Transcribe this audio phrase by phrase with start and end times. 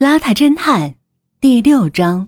[0.00, 0.94] 邋遢侦探
[1.42, 2.26] 第六章：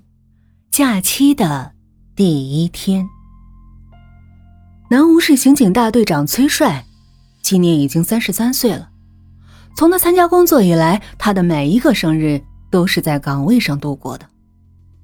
[0.71, 1.73] 假期的
[2.15, 3.09] 第一天。
[4.91, 6.85] 南吴市刑警大队长崔帅，
[7.41, 8.91] 今年已经三十三岁了。
[9.75, 14.29] 从他参加工作以来，他的每一个生日都是在岗位上度过的。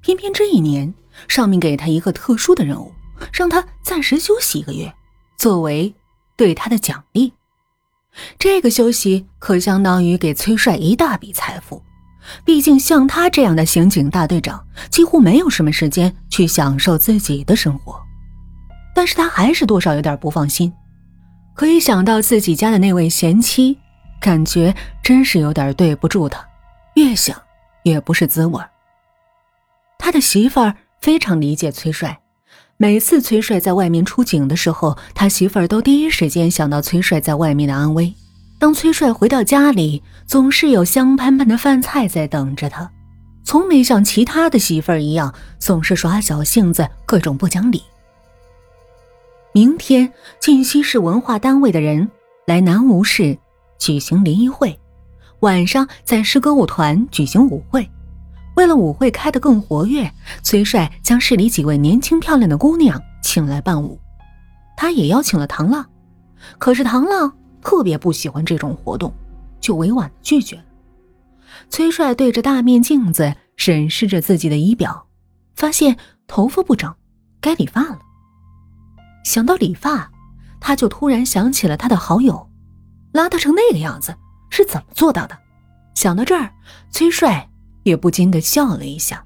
[0.01, 0.93] 偏偏这一年，
[1.27, 2.93] 上面给他一个特殊的任务，
[3.33, 4.93] 让他暂时休息一个月，
[5.39, 5.91] 作为
[6.37, 7.33] 对他的奖励。
[8.37, 11.81] 这个休息可相当于给崔帅一大笔财富。
[12.45, 17.99] 毕竟，像他这样的刑警大队长，几乎没有什么时间去享受自己的生活。
[18.95, 20.71] 但是他还是多少有点不放心。
[21.55, 23.77] 可以想到自己家的那位贤妻，
[24.19, 24.73] 感觉
[25.03, 26.45] 真是有点对不住他。
[26.95, 27.35] 越想
[27.83, 28.61] 越不是滋味。
[29.97, 32.19] 他的媳妇儿非常理解崔帅，
[32.77, 38.13] 每次崔帅在外面出警的时候，他媳妇儿都第一时间想到崔帅在外面的安危。
[38.59, 42.91] 当崔帅回到家里，总是有香喷喷的饭菜在等着他，
[43.45, 47.81] 从没像其他的媳妇儿一样总是耍小性子、各种不讲理。
[49.53, 50.11] 明天，
[50.41, 52.11] 晋西市文化单位的人
[52.45, 53.37] 来南吴市
[53.77, 54.77] 举行联谊会，
[55.39, 57.89] 晚上在市歌舞团举行舞会。
[58.57, 60.11] 为了舞会开得更活跃，
[60.43, 63.97] 崔帅将市里几位年轻漂亮的姑娘请来伴舞，
[64.75, 65.85] 他也邀请了唐浪，
[66.57, 67.33] 可是唐浪。
[67.61, 69.13] 特别不喜欢这种活动，
[69.59, 70.63] 就委婉拒绝。
[71.69, 75.07] 崔帅对着大面镜子审视着自己的仪表，
[75.55, 75.97] 发现
[76.27, 76.93] 头发不整，
[77.41, 77.99] 该理发了。
[79.23, 80.11] 想到理发，
[80.59, 82.49] 他就突然想起了他的好友，
[83.13, 84.15] 邋遢成那个样子
[84.49, 85.37] 是怎么做到的？
[85.95, 86.51] 想到这儿，
[86.91, 87.49] 崔帅
[87.83, 89.25] 也不禁的笑了一下。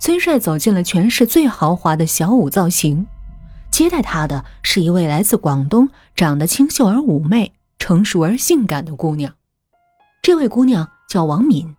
[0.00, 3.06] 崔帅走进了全市最豪华的小舞造型。
[3.76, 9.34] 接待他的是一位来自广东、长得清秀而妩媚、成熟而性感的姑娘。
[10.22, 11.76] 这位姑娘叫王敏，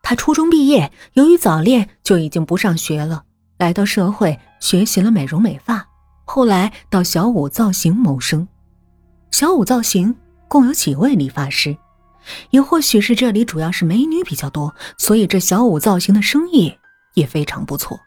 [0.00, 3.24] 她初中毕业，由于早恋就已经不上学了，
[3.58, 5.88] 来到社会学习了美容美发，
[6.24, 8.46] 后来到小五造型谋生。
[9.32, 10.14] 小五造型
[10.46, 11.76] 共有几位理发师，
[12.50, 16.78] 也或许是这里主要是美女比较多，所以这小五造型的生意
[17.14, 17.98] 也非常不错。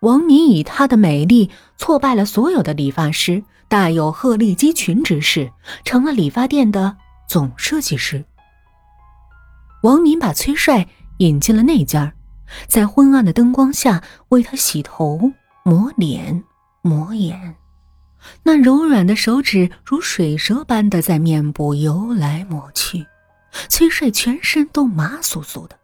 [0.00, 5.52] 王敏以她的美丽挫败了所有的理发师，大有鹤立鸡群之势，
[5.84, 6.96] 成了理发店的
[7.28, 8.24] 总设计师。
[9.82, 10.88] 王敏把崔帅
[11.18, 12.12] 引进了内间，
[12.66, 15.32] 在昏暗的灯光下为他洗头、
[15.64, 16.44] 抹脸、
[16.80, 17.56] 抹眼，
[18.42, 23.06] 那柔软的手指如水蛇般的在面部游来抹去，
[23.68, 25.78] 崔帅全身都麻酥酥的，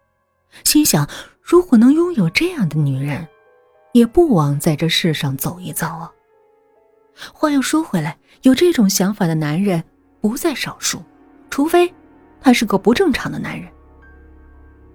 [0.63, 1.07] 心想：
[1.43, 3.27] 如果能拥有这样的女人。
[3.97, 6.11] 也不枉在这世上走一遭啊。
[7.33, 9.83] 话又说回来，有这种想法的男人
[10.21, 11.01] 不在少数，
[11.49, 11.91] 除非
[12.39, 13.67] 他是个不正常的男人。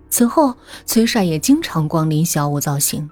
[0.08, 0.54] 此后，
[0.86, 3.10] 崔帅也经常光临小五造型，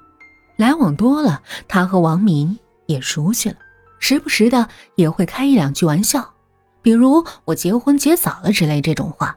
[0.57, 3.57] 来往多了，他和王明也熟悉了，
[3.99, 6.35] 时不时的也会开一两句玩笑，
[6.83, 9.37] 比如“我结婚结早了”之类这种话。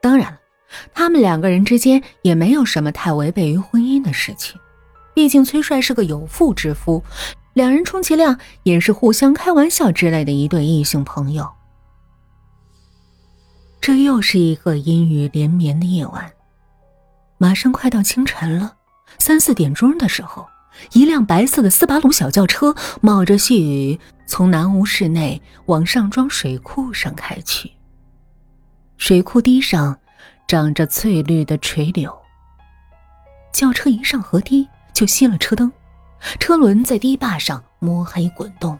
[0.00, 0.38] 当然了，
[0.94, 4.58] 他们两个人之间也没有什么太违背于婚姻的事情。
[5.18, 7.02] 毕竟崔帅是个有妇之夫，
[7.52, 11.50] 两人充其量也是互相开玩笑之类的一对异性朋友。
[13.80, 16.30] 这又是一个阴雨连绵的夜晚，
[17.36, 18.76] 马上快到清晨了。
[19.18, 20.46] 三四点钟的时候，
[20.92, 27.72] 一辆白色的斯巴鲁小轿车冒着细雨从南吴市内往上庄水库上开去。
[28.98, 29.98] 水库堤上
[30.46, 32.16] 长着翠绿的垂柳。
[33.52, 34.68] 轿车一上河堤。
[34.98, 35.70] 就熄了车灯，
[36.40, 38.76] 车轮在堤坝上摸黑滚动，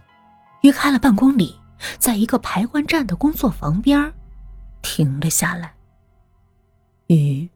[0.63, 1.57] 约开了半公里，
[1.97, 4.13] 在一个排官站的工作房边
[4.83, 5.73] 停了下来。
[7.07, 7.49] 雨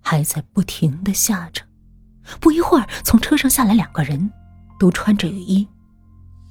[0.00, 1.64] 还在不停的下着，
[2.38, 4.30] 不一会儿，从车上下来两个人，
[4.78, 5.66] 都穿着雨衣。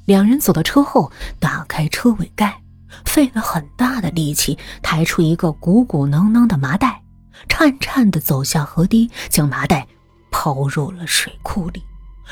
[0.04, 2.62] 两人走到车后，打开车尾盖，
[3.06, 7.02] 费了很大的力气抬出一个鼓鼓囊囊的麻袋，
[7.48, 9.88] 颤颤的走下河堤，将麻袋。
[10.44, 11.82] 抛入了水库里，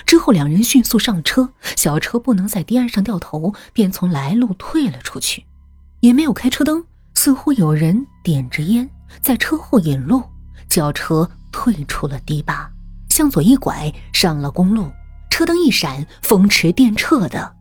[0.06, 1.48] 之后两人迅速上车，
[1.78, 5.46] 小车不能在堤岸上掉头，便从来路退了出去，
[6.02, 8.90] 也没有开车灯，似乎有人点着烟
[9.22, 10.22] 在车后引路。
[10.68, 12.69] 轿车退出了堤坝，
[13.08, 14.92] 向左一拐，上了公路，
[15.30, 17.56] 车灯一闪，风驰电掣的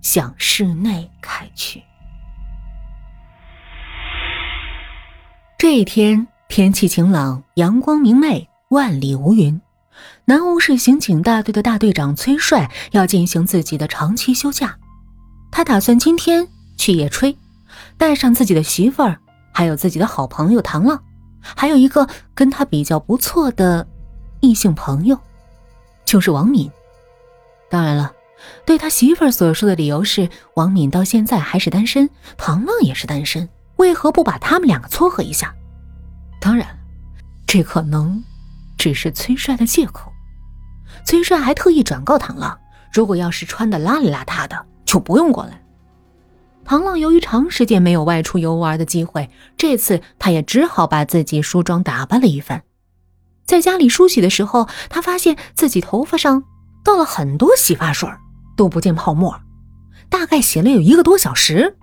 [0.00, 1.80] 向室内开去。
[5.56, 9.60] 这一天天气晴朗，阳光明媚，万里无云。
[10.24, 14.76] 南吴市刑警大队的大队长崔帅要进行自己的长期休假，
[15.50, 16.46] 他打算今天
[16.76, 17.36] 去野炊，
[17.96, 19.18] 带上自己的媳妇儿，
[19.52, 21.02] 还有自己的好朋友唐浪，
[21.40, 23.86] 还有一个跟他比较不错的
[24.40, 25.18] 异性朋友，
[26.04, 26.70] 就是王敏。
[27.68, 28.12] 当然了，
[28.64, 35.54] 对他媳妇儿所说的理由是王敏到现在还是单身，唐浪也是单身，为何不把他们两个撮合一下？
[36.40, 36.66] 当然，
[37.46, 38.22] 这可能
[38.82, 40.12] 只是崔帅的借口。
[41.04, 42.58] 崔帅还特意转告唐浪，
[42.92, 45.62] 如果要是穿的邋里邋遢的，就不用过来。
[46.64, 52.64] 唐浪由于长时间没有外出游玩的机会，这次他也只好把自己梳妆打扮了一番。
[53.46, 56.42] 在家里梳洗的时候，他发现自己头发上
[56.82, 58.10] 倒了很多洗发水，
[58.56, 59.40] 都不见泡沫，
[60.08, 61.76] 大概洗了有一个多小时。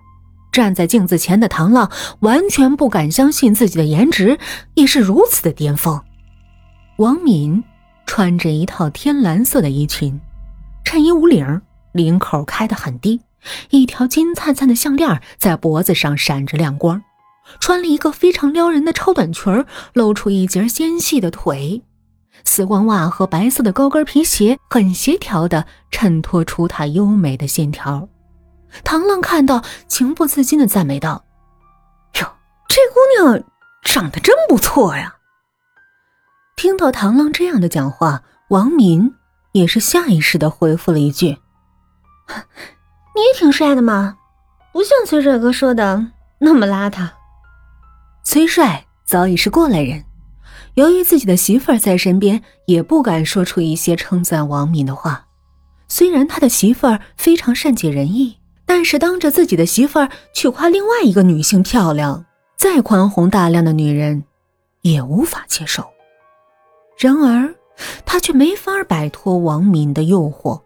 [0.52, 4.38] 站在镜子前的唐浪完全不敢相信自己的颜值
[4.74, 5.98] 也是如此的巅峰。
[7.00, 7.64] 王敏
[8.04, 10.20] 穿着一套天蓝色的衣裙，
[10.84, 11.62] 衬衣无领，
[11.92, 13.22] 领口开得很低。
[13.70, 17.02] 一条金灿灿的项链在脖子上闪着亮光，
[17.58, 19.64] 穿了一个非常撩人的超短裙，
[19.94, 21.82] 露出一截纤细的腿。
[22.44, 28.06] 丝光袜和白色的高跟皮鞋很协调的衬托出她优美的线条。
[28.84, 31.24] 唐浪看到，情不自禁的赞美道
[32.20, 32.30] ：“哟，
[32.68, 33.42] 这姑娘
[33.82, 35.14] 长得真不错呀！”
[36.56, 39.14] 听到唐浪这样的讲话，王敏
[39.52, 41.38] 也是下意识的回复了一句。
[43.16, 44.18] 你也挺帅的嘛，
[44.72, 46.06] 不像崔帅哥说的
[46.38, 47.08] 那么邋遢。
[48.22, 50.04] 崔帅早已是过来人，
[50.74, 55.26] 由于自己的媳妇儿在身边，也不敢说出一些称赞王敏的话。
[55.88, 62.24] 虽然他的媳妇儿非常善解人意，但是当着自己的媳妇儿去夸另外一个女性漂亮，
[62.56, 64.22] 再宽宏大量的女人
[64.82, 65.90] 也无法接受。
[67.00, 67.54] 然而，
[68.04, 70.60] 他却没法摆脱王敏的诱惑。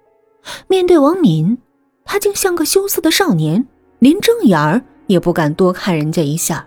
[0.67, 1.57] 面对王敏。
[2.05, 3.67] 他竟像个羞涩的少年，
[4.01, 6.67] 连正眼儿也不敢多看人家一下。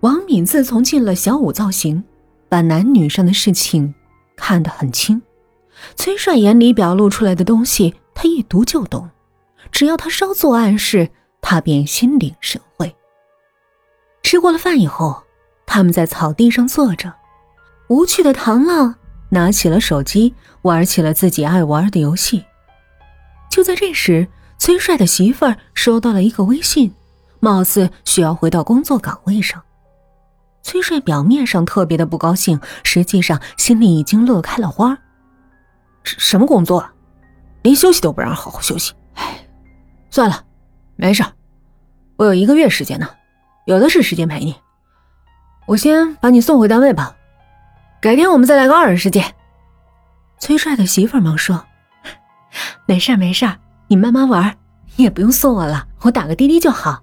[0.00, 2.04] 王敏自从进了小五造型，
[2.48, 3.94] 把男女上的事情
[4.36, 5.22] 看得很清。
[5.96, 9.08] 崔帅眼里表露出来的东西，他一读就懂。
[9.72, 11.08] 只要他稍作暗示，
[11.40, 12.94] 他便心领神会。
[14.22, 15.22] 吃过了饭以后，
[15.64, 17.14] 他们在草地上坐着，
[17.88, 18.94] 无趣的唐浪
[19.30, 22.44] 拿起了手机，玩起了自己爱玩的游戏。
[23.50, 26.94] 就在这时，崔帅的媳妇儿收到了一个微信，
[27.40, 29.62] 貌似需要回到工作岗位上。
[30.62, 34.98] 崔帅表面上特别的不高兴，实际上心里已经乐开了花。
[36.04, 36.86] 什么工作？
[37.62, 38.92] 连休息都不让好好休息！
[39.14, 39.46] 哎，
[40.10, 40.44] 算了，
[40.96, 41.24] 没事
[42.16, 43.08] 我有一个月时间呢，
[43.66, 44.54] 有的是时间陪你。
[45.66, 47.16] 我先把你送回单位吧，
[48.00, 49.24] 改天我们再来个二人世界。
[50.38, 51.64] 崔帅的媳妇忙说。
[52.86, 53.46] 没事没事
[53.88, 54.56] 你慢慢玩，
[54.96, 57.02] 你也不用送我了，我打个滴滴就好。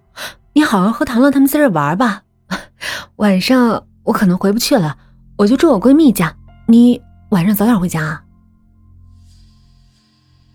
[0.54, 2.24] 你好好和唐乐他们在这玩吧。
[3.18, 4.98] 晚上我可能回不去了，
[5.38, 6.34] 我就住我闺蜜家。
[6.68, 8.24] 你晚上早点回家啊。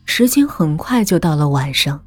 [0.07, 2.03] 时间很快就到了晚上，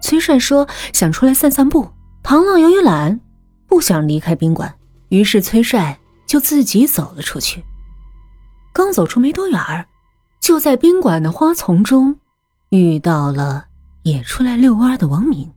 [0.00, 1.88] 崔帅说想出来散散步。
[2.22, 3.20] 唐浪由于懒，
[3.66, 4.74] 不想离开宾馆，
[5.08, 5.98] 于是崔帅
[6.30, 7.64] 就自己走了出去。
[8.72, 9.84] 刚走出没多远儿。
[10.40, 12.20] 就在宾馆的花丛中，
[12.68, 13.66] 遇到了
[14.04, 15.52] 也出来遛弯的王敏，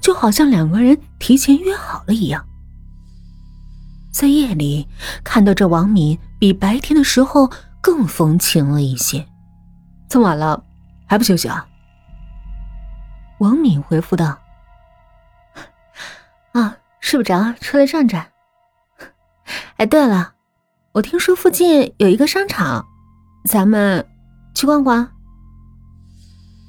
[0.00, 2.44] 就好像两个人提前约好了一样。
[4.10, 4.88] 在夜里
[5.22, 9.24] 看到这王敏比白天的时候更风情了一些。
[10.08, 10.64] 这么晚了
[11.06, 11.66] 还不休息啊？
[13.38, 14.38] 王敏回复道
[16.52, 18.26] ：“啊，睡不着，出来转转。
[19.76, 20.34] 哎，对了，
[20.92, 22.86] 我听说附近有一个商场。”
[23.48, 24.06] 咱们
[24.54, 25.08] 去逛逛。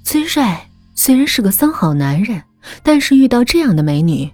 [0.06, 2.42] 崔帅虽然是个三好男人，
[2.82, 4.32] 但是遇到这样的美女，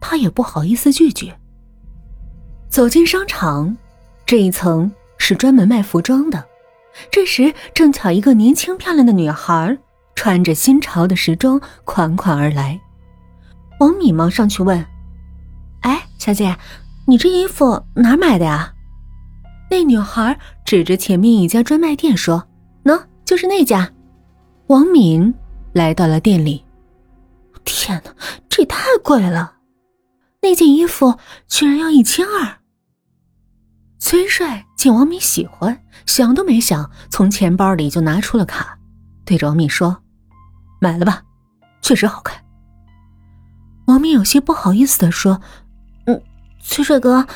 [0.00, 1.36] 他也不好意思拒绝。
[2.68, 3.76] 走进商场，
[4.24, 6.44] 这一层是专门卖服装的。
[7.10, 9.76] 这时正巧一个年轻漂亮的女孩，
[10.14, 12.80] 穿着新潮的时装款款而来。
[13.80, 14.86] 王敏忙上去问
[15.82, 16.56] ：“哎，小姐，
[17.06, 18.74] 你这衣服哪买的呀？”
[19.70, 22.46] 那女孩指着前面一家专卖店说
[22.84, 23.90] ：“喏，就是那家。”
[24.68, 25.32] 王敏
[25.72, 26.64] 来到了店里，
[27.64, 28.12] 天哪，
[28.48, 29.54] 这也太贵了！
[30.40, 31.16] 那件衣服
[31.48, 32.58] 居然要一千二。
[33.98, 38.78] 崔帅见王敏喜欢，想都没想，从钱包里就拿出了卡，
[39.24, 40.02] 对着王敏说
[40.80, 41.22] ：“买了吧，
[41.80, 42.42] 确实好看。”
[43.86, 45.40] 王敏有些不好意思的说：“，
[46.62, 47.26] 崔帅哥，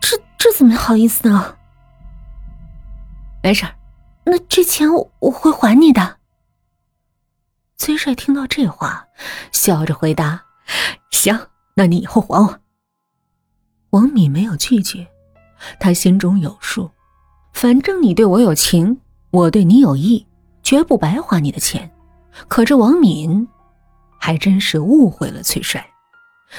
[0.00, 1.56] 这这怎么好意思呢？”
[3.42, 3.66] 没事
[4.24, 6.18] 那这钱我会还你的。
[7.76, 9.06] 崔帅听到这话，
[9.50, 10.44] 笑着回答
[11.10, 12.60] ：“行，那你以后还我。”
[13.90, 15.06] 王敏没有拒绝，
[15.80, 16.90] 他心中有数，
[17.52, 20.26] 反正你对我有情，我对你有意，
[20.62, 21.90] 绝不白花你的钱。
[22.48, 23.48] 可这王敏，
[24.18, 25.84] 还真是误会了崔帅。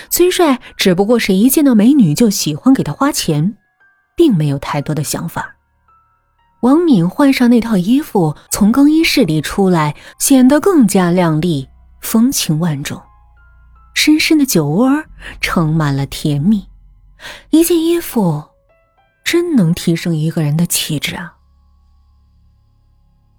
[0.09, 3.55] 崔帅只不过是一见到美女就喜欢给她花钱，
[4.15, 5.55] 并没有太多的想法。
[6.61, 11.67] 王敏换上那套衣服，从更衣室里出来，显得更加靓丽，
[11.99, 13.01] 风情万种。
[13.93, 15.03] 深深的酒窝
[15.39, 16.67] 盛满了甜蜜。
[17.51, 18.43] 一件衣服，
[19.23, 21.35] 真能提升一个人的气质啊！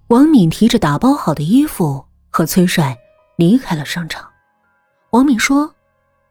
[0.07, 2.97] 王敏提着打包好的衣服，和崔帅
[3.37, 4.27] 离开了商场。
[5.09, 5.74] 王敏说：“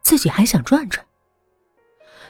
[0.05, 1.03] 自己还想转转。”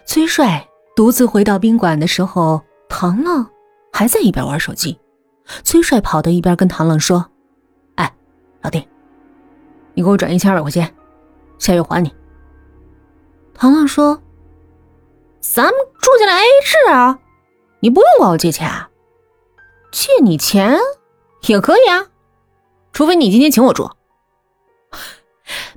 [0.08, 0.66] 崔帅
[0.96, 3.48] 独自回到宾馆的时候，唐浪
[3.92, 4.98] 还在一边玩手机。
[5.64, 7.30] 崔帅跑到一边跟唐浪说
[7.96, 8.16] ：“哎，
[8.62, 8.88] 老弟，
[9.94, 10.96] 你给我转一千二百块钱，
[11.60, 12.12] 下月还你。”
[13.54, 14.20] 唐浪说。
[15.48, 17.20] 咱们住进来 A 制啊，
[17.80, 18.90] 你不用管我借钱啊，
[19.92, 20.76] 借你钱
[21.44, 22.08] 也可以啊，
[22.92, 23.92] 除非你今天请我住，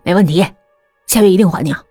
[0.03, 0.43] 没问题，
[1.07, 1.85] 下月一定还你啊。